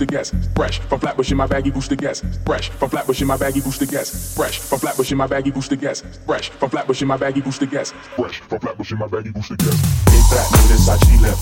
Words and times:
booster 0.00 0.06
guest. 0.16 0.34
Fresh 0.54 0.78
from 0.80 1.00
Flatbush 1.00 1.30
in 1.30 1.36
my 1.36 1.46
baggy 1.46 1.70
booster 1.70 1.96
guest. 1.96 2.24
Fresh 2.46 2.70
from 2.70 2.88
Flatbush 2.88 3.20
in 3.20 3.26
my 3.26 3.36
baggy 3.36 3.60
booster 3.60 3.86
guest. 3.86 4.36
Fresh 4.36 4.58
from 4.58 4.78
Flatbush 4.78 5.12
in 5.12 5.18
my 5.18 5.26
baggy 5.26 5.50
booster 5.50 5.76
guest. 5.76 6.04
Fresh 6.26 6.50
from 6.50 6.70
Flatbush 6.70 7.02
in 7.02 7.08
my 7.08 7.16
baggy 7.16 7.40
booster 7.40 7.66
guest. 7.66 7.94
Fresh 8.16 8.40
from 8.40 8.58
Flatbush 8.60 8.92
in 8.92 8.98
my 8.98 9.06
baggy 9.06 9.30
booster 9.30 9.56
guest. 9.56 9.78
Big 10.06 10.22
fat 10.30 10.48
notice 10.52 10.88
I 10.88 10.96
G 11.04 11.18
lip. 11.20 11.36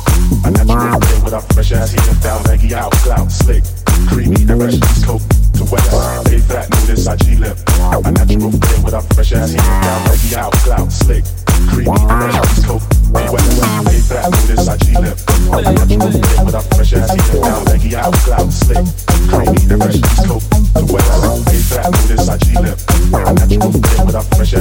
A 0.44 0.50
natural 0.50 1.00
thing 1.00 1.24
with 1.24 1.34
a 1.34 1.40
fresh 1.54 1.72
ass 1.72 1.92
heat 1.92 2.22
down 2.22 2.42
baggy 2.44 2.74
out 2.74 2.92
clout 2.92 3.30
slick. 3.30 3.62
Creamy 4.09 4.44
the 4.44 4.56
rest 4.56 4.82
East 4.82 5.06
Coast 5.06 5.30
to 5.54 5.64
West. 5.70 6.24
Big 6.30 6.42
fat 6.42 6.68
notice 6.70 7.06
I 7.06 7.16
G 7.16 7.36
lip. 7.36 7.59
A 7.78 8.11
natural 8.11 8.50
thing 8.50 8.82
with 8.82 8.94
a 8.94 9.02
fresh 9.14 9.32
ass 9.32 9.52
heat 9.52 9.59
down 9.59 10.04
baggy 10.04 10.36
out 10.36 10.52
clout 10.64 10.90
slick. 10.90 11.24
Creamy 11.70 11.94
the 11.94 12.16
rest 12.18 12.59
East 12.59 12.66
Coast 12.66 12.90
to 12.90 13.12
West. 13.12 13.30
Big 13.86 14.02
fat 14.02 14.30
notice 14.30 14.68
I 14.68 14.76
G-lip. 14.78 15.18
I'm 15.52 15.64
a 15.64 15.72
natural 15.72 16.11
thing 16.11 16.44
with 16.44 16.54
a 16.54 16.62
fresh 16.74 16.92
ass 16.92 17.12
heat 17.12 17.28
fresh 19.79 19.95
East 19.97 20.26
Coast 20.26 20.51
to 20.74 20.93
West. 20.93 21.09
Fat, 21.68 21.91
notice 21.91 22.29
I 22.29 22.37
G-lip. 22.39 22.79
I'm 23.14 23.37
a 23.37 23.47
natural 23.47 23.70
with 23.70 24.14
a 24.14 24.22
fresh 24.35 24.55